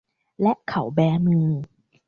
[0.41, 1.49] และเขาแบมือ